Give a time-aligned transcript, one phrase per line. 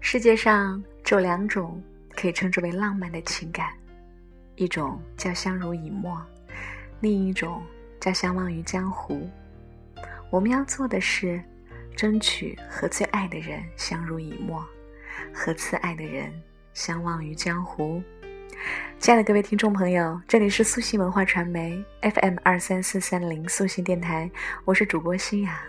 [0.00, 1.82] 世界上只有两种
[2.16, 3.70] 可以称之为浪漫的情感，
[4.56, 6.20] 一种叫相濡以沫，
[7.00, 7.62] 另一种
[8.00, 9.28] 叫相忘于江湖。
[10.30, 11.42] 我们要做的是，
[11.96, 14.64] 争取和最爱的人相濡以沫，
[15.32, 16.32] 和次爱的人
[16.72, 18.02] 相忘于江湖。
[18.98, 24.30] 亲爱的各位听众朋友，这里是素心文化传媒 FM 二三四三零素心电台，
[24.64, 25.60] 我是主播心雅。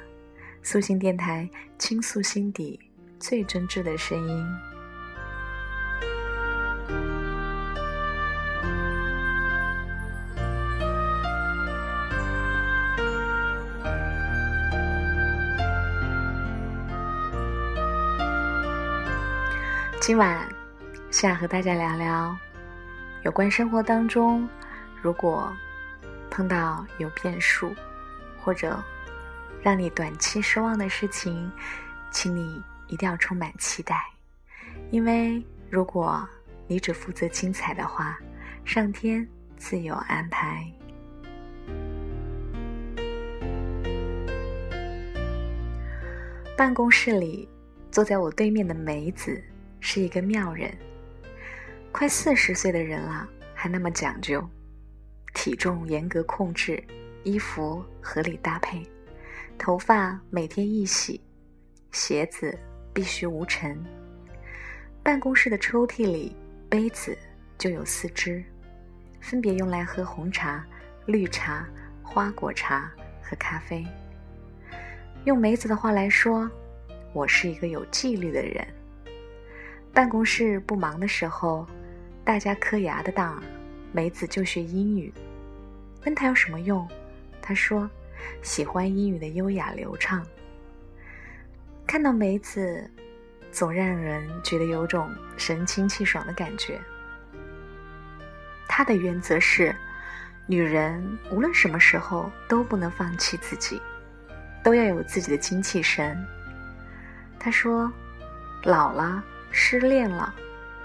[0.63, 2.79] 素心电台倾诉心底
[3.19, 4.47] 最真挚的声音。
[19.99, 20.47] 今晚
[21.11, 22.35] 想和大家聊聊。
[23.23, 24.47] 有关生活当中，
[25.01, 25.53] 如果
[26.31, 27.75] 碰到有变数，
[28.41, 28.81] 或者
[29.61, 31.51] 让你短期失望的事情，
[32.09, 34.03] 请你一定要充满期待，
[34.91, 36.27] 因为如果
[36.67, 38.19] 你只负责精彩的话，
[38.65, 39.25] 上天
[39.57, 40.69] 自有安排。
[46.57, 47.47] 办公室里，
[47.89, 49.41] 坐在我对面的梅子
[49.79, 50.77] 是一个妙人。
[51.91, 54.45] 快四十岁的人了，还那么讲究，
[55.33, 56.83] 体重严格控制，
[57.23, 58.85] 衣服合理搭配，
[59.57, 61.21] 头发每天一洗，
[61.91, 62.57] 鞋子
[62.93, 63.77] 必须无尘。
[65.03, 66.35] 办公室的抽屉里
[66.69, 67.17] 杯子
[67.57, 68.43] 就有四只，
[69.19, 70.65] 分别用来喝红茶、
[71.05, 71.67] 绿茶、
[72.03, 73.85] 花果茶和咖啡。
[75.25, 76.49] 用梅子的话来说，
[77.13, 78.65] 我是一个有纪律的人。
[79.93, 81.67] 办公室不忙的时候。
[82.21, 83.41] 大家磕牙的当，
[83.91, 85.11] 梅子就学英语。
[86.05, 86.87] 问他有什么用，
[87.41, 87.89] 他说
[88.43, 90.23] 喜欢英语的优雅流畅。
[91.89, 92.87] 看到梅子，
[93.51, 96.79] 总让人觉得有种神清气爽的感觉。
[98.67, 99.75] 他的原则是，
[100.45, 103.81] 女人无论什么时候都不能放弃自己，
[104.63, 106.23] 都要有自己的精气神。
[107.39, 107.91] 他说，
[108.65, 110.31] 老了，失恋了，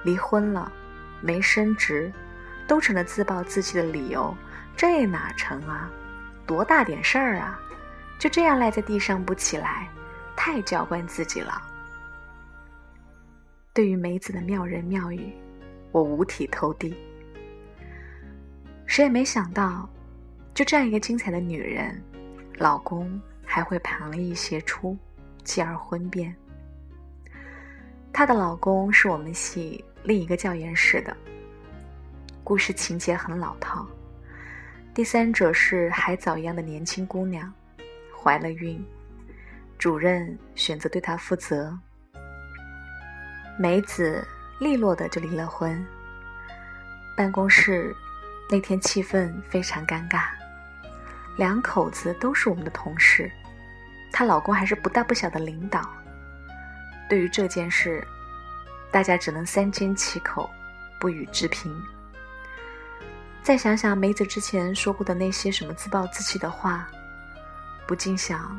[0.05, 0.73] 离婚了。
[1.21, 2.11] 没升职，
[2.67, 4.35] 都成了自暴自弃的理由，
[4.75, 5.91] 这哪成啊？
[6.47, 7.61] 多大点事儿啊？
[8.19, 9.87] 就这样赖在地上不起来，
[10.47, 11.55] 太娇惯自己了。
[13.73, 15.33] 对于梅子的妙人妙语，
[15.91, 16.95] 我五体投地。
[18.85, 19.89] 谁也没想到，
[20.53, 21.99] 就这样一个精彩的女人，
[22.59, 24.95] 老公还会旁逸斜出，
[25.45, 26.37] 继而婚变。
[28.13, 29.83] 她的老公是我们系。
[30.03, 31.17] 另一个教研室的
[32.45, 33.87] 故事情节很老套，
[34.93, 37.51] 第三者是海藻一样的年轻姑娘，
[38.15, 38.85] 怀了孕，
[39.85, 41.79] 主任选择对她负责，
[43.59, 44.27] 梅子
[44.59, 45.87] 利落的就离了婚。
[47.15, 47.95] 办公室
[48.49, 50.29] 那天气氛非常尴尬，
[51.37, 53.31] 两口子都是我们的同事，
[54.11, 55.87] 她老公还是不大不小的领导，
[57.07, 58.03] 对于这件事。
[58.91, 60.49] 大家只能三缄其口，
[60.99, 61.71] 不予置评。
[63.43, 66.89] 再想想梅子之前说过的那些什么自暴自弃的话，
[67.87, 68.59] 不禁想，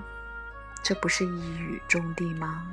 [0.88, 2.64] 这不是一语中的吗？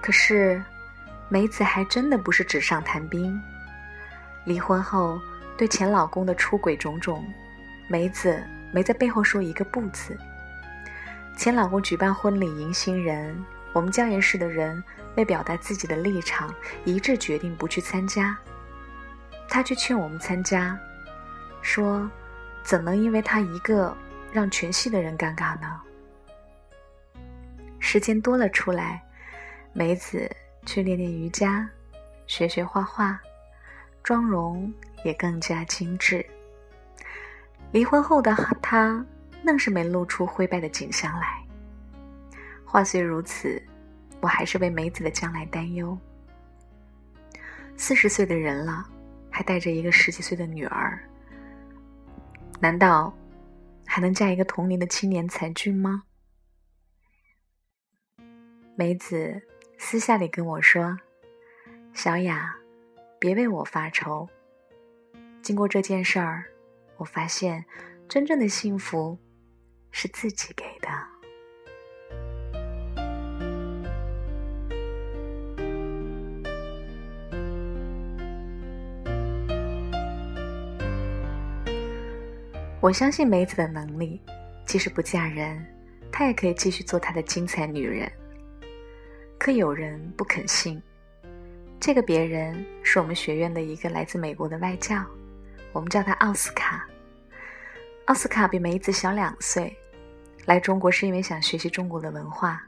[0.00, 0.64] 可是，
[1.28, 3.38] 梅子还真的不是纸上谈兵。
[4.46, 5.20] 离婚后，
[5.58, 7.22] 对前老公的出轨种种，
[7.86, 8.42] 梅子
[8.72, 10.16] 没在背后说一个不字。
[11.36, 13.44] 前老公举办婚礼迎新人，
[13.74, 14.82] 我们教研室的人
[15.16, 16.54] 为表达自己的立场，
[16.86, 18.34] 一致决定不去参加。
[19.50, 20.78] 他却劝我们参加，
[21.64, 22.08] 说
[22.62, 23.96] ：“怎能因为他一个
[24.32, 25.80] 让全系的人尴尬呢？”
[27.80, 29.02] 时间多了出来，
[29.72, 30.30] 梅子
[30.64, 31.68] 去练练瑜伽，
[32.28, 33.20] 学学画画，
[34.04, 34.72] 妆容
[35.04, 36.24] 也更加精致。
[37.72, 39.04] 离婚后的她。
[39.44, 41.44] 愣是没露出灰败的景象来。
[42.64, 43.62] 话虽如此，
[44.22, 45.98] 我还是为梅子的将来担忧。
[47.76, 48.88] 四十岁的人了，
[49.30, 50.98] 还带着一个十几岁的女儿，
[52.64, 53.12] 难道
[53.84, 56.04] 还能嫁一个同龄的青年才俊吗？
[58.74, 59.42] 梅子
[59.76, 60.98] 私下里跟我说
[61.92, 62.56] ：“小雅，
[63.18, 64.26] 别为我发愁。
[65.42, 66.46] 经过这件事儿，
[66.96, 67.66] 我发现
[68.08, 69.18] 真正的幸福。”
[69.92, 70.88] 是自己给的。
[82.84, 84.20] 我相信梅子的能力，
[84.66, 85.64] 即使不嫁人，
[86.12, 88.12] 她也可以继续做她的精彩女人。
[89.38, 90.82] 可有人不肯信，
[91.80, 95.02] 这个别人是我们学院的一个来自美国的外教，
[95.72, 96.86] 我们叫他奥斯卡。
[98.04, 99.74] 奥斯卡比梅子小两岁，
[100.44, 102.62] 来中国是因为想学习中国的文化。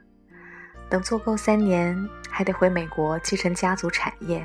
[0.89, 1.95] 等做够三年，
[2.27, 4.43] 还得回美国继承家族产业。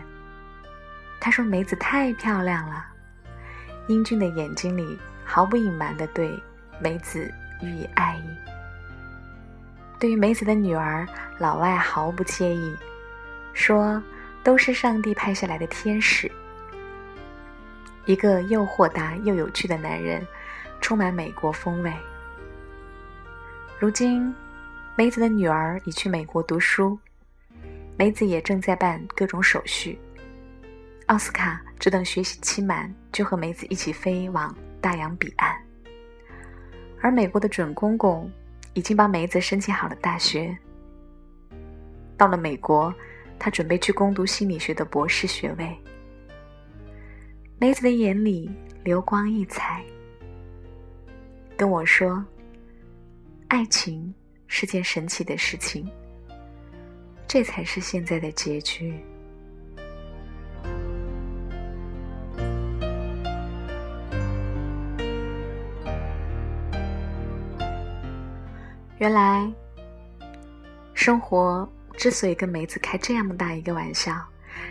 [1.19, 2.92] 他说梅子太漂亮了，
[3.89, 6.33] 英俊的眼睛里毫不隐瞒地对
[6.81, 8.23] 梅子予以爱意。
[9.99, 11.07] 对于梅子的女儿，
[11.39, 12.75] 老外毫不介意，
[13.53, 14.03] 说
[14.43, 16.31] 都是上帝派下来的天使。
[18.05, 20.27] 一个又豁达又有趣的男人，
[20.81, 21.93] 充满美国风味。
[23.79, 24.35] 如今，
[24.97, 26.99] 梅子的女儿已去美国读书，
[27.97, 29.99] 梅子也正在办各种手续。
[31.13, 35.55] 奥斯卡只等学习期满，就和梅子一起飞往大洋彼岸。
[37.03, 38.31] 而美国的准公公。
[38.75, 40.57] 已经帮梅子申请好了大学。
[42.17, 42.91] 到了美国，
[43.39, 45.79] 他准备去攻读心理学的博士学位。
[47.59, 48.51] 梅子的眼里
[48.83, 49.85] 流光溢彩，
[51.55, 52.25] 跟我说
[53.49, 54.15] ：“爱情
[54.47, 55.87] 是件神奇的事情，
[57.29, 58.99] 这才是现在的结局。”
[69.03, 69.53] 原来，
[70.95, 71.69] 生活
[71.99, 74.17] 之所以跟梅子开这样大一个玩笑，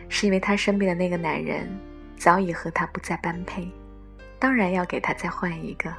[0.08, 1.70] 是因为她身边的那个男人
[2.16, 3.70] 早已和她不再般配，
[4.40, 5.94] 当然要给她再换一个，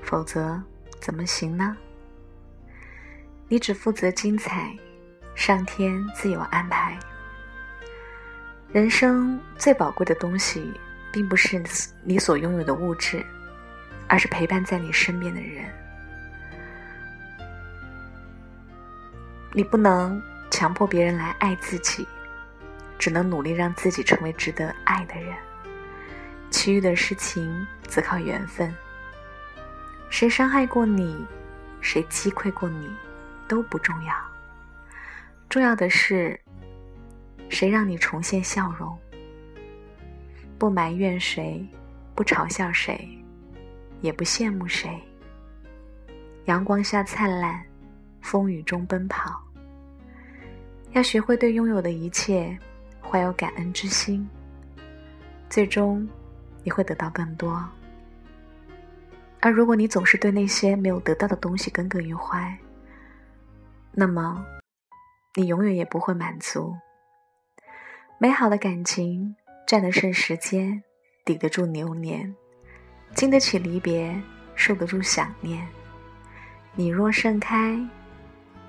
[0.00, 0.62] 否则
[1.00, 1.76] 怎么行呢？
[3.48, 4.72] 你只负责精彩，
[5.34, 6.96] 上天自有安排。
[8.70, 10.72] 人生最宝贵的东西，
[11.12, 11.60] 并不是
[12.04, 13.26] 你所拥有的物质，
[14.06, 15.64] 而是陪伴在你身边的人。
[19.52, 22.06] 你不能强迫别人来爱自己，
[22.98, 25.36] 只能努力让自己成为值得爱的人。
[26.50, 28.72] 其余的事情则靠缘分。
[30.08, 31.26] 谁伤害过你，
[31.80, 32.88] 谁击溃过你，
[33.48, 34.14] 都不重要。
[35.48, 36.38] 重要的是，
[37.48, 38.96] 谁让你重现笑容。
[40.58, 41.66] 不埋怨谁，
[42.14, 43.08] 不嘲笑谁，
[44.00, 45.00] 也不羡慕谁。
[46.44, 47.69] 阳光下灿烂。
[48.20, 49.42] 风雨中奔跑，
[50.92, 52.56] 要学会对拥有的一切
[53.00, 54.28] 怀有感恩之心。
[55.48, 56.08] 最终，
[56.62, 57.68] 你会得到更多。
[59.40, 62.56] 而如果你总是对那些没有得到的东西耿耿于怀，
[63.92, 64.44] 那么
[65.34, 66.76] 你永远也不会满足。
[68.18, 69.34] 美好的感情
[69.66, 70.82] 战得胜时间，
[71.24, 72.34] 抵得住流年，
[73.14, 74.20] 经得起离别，
[74.54, 75.66] 受得住想念。
[76.74, 77.80] 你若盛开。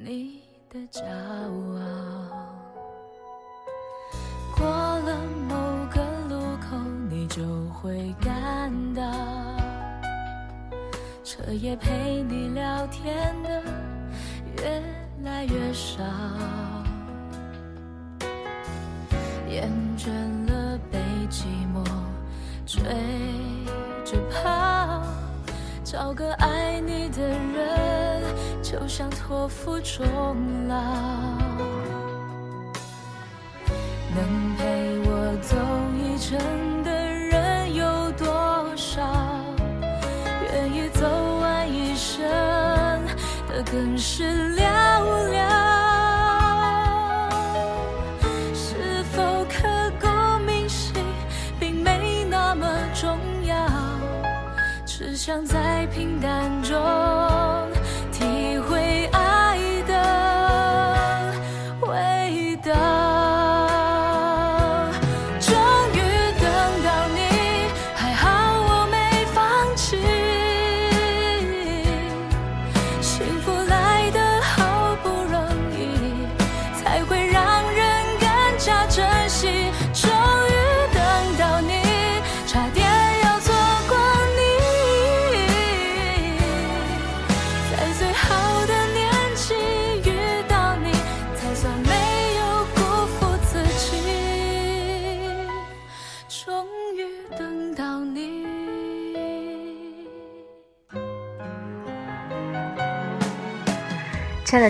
[0.00, 0.40] 你
[0.70, 1.82] 的骄傲，
[4.56, 5.56] 过了某
[5.90, 6.76] 个路口，
[7.10, 9.02] 你就会感到，
[11.24, 13.60] 彻夜陪你聊天的
[14.62, 14.82] 越
[15.24, 16.00] 来越少，
[19.48, 20.10] 厌倦
[20.46, 21.42] 了被寂
[21.74, 21.84] 寞
[22.64, 22.80] 追
[24.04, 25.02] 着跑，
[25.82, 27.77] 找个爱你的人。
[28.70, 30.04] 就像托付终
[30.68, 30.76] 老，
[34.14, 34.67] 能陪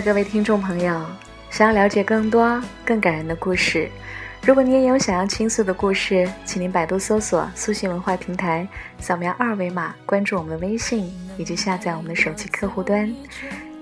[0.01, 1.05] 各位听众朋友，
[1.49, 3.89] 想要了解更多更感人的故事，
[4.45, 8.65] 如果你也有想要倾诉的故事，请您百度搜索“苏信文化平台”，
[8.97, 13.13] 扫描二维码关注我们的微信，以及下载我们的手机客户端。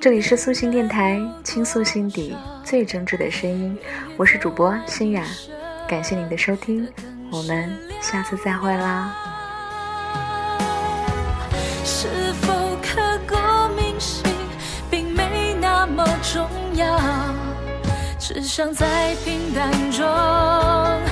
[0.02, 3.78] 这里是苏信电台，倾诉心底最真挚的声音，
[4.18, 5.24] 我是主播欣雅，
[5.88, 6.88] 感谢您的收听，
[7.32, 7.72] 我们
[8.02, 9.14] 下次再会啦。
[11.86, 12.08] 是
[12.42, 12.57] 否
[18.58, 21.07] 想在平淡中。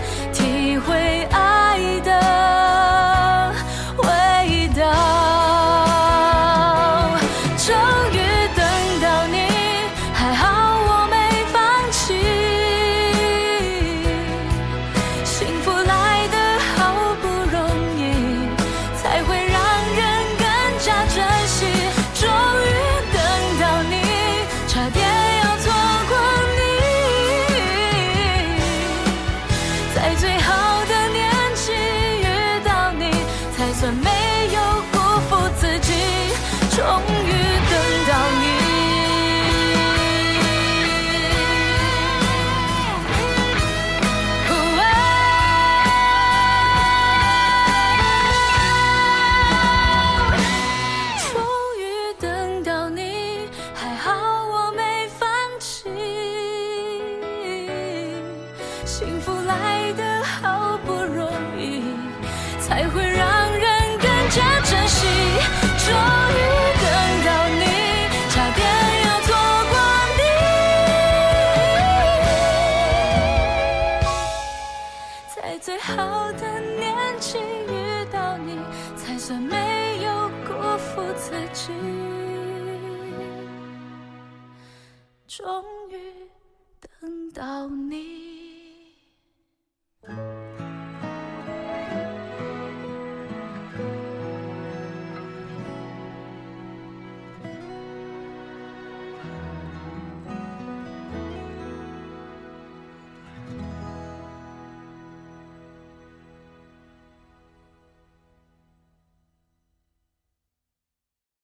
[62.95, 65.05] 会让人更加珍惜。
[65.83, 65.91] 终
[66.31, 66.33] 于
[66.81, 66.85] 等
[67.25, 67.63] 到你，
[68.29, 68.59] 差点
[69.03, 69.29] 要错
[69.69, 69.73] 过
[70.17, 70.19] 你。
[75.35, 77.37] 在最好的年纪
[77.67, 77.69] 遇
[78.11, 78.57] 到你，
[78.95, 81.73] 才算没有辜负自己。
[85.27, 85.93] 终于
[87.01, 88.34] 等到你。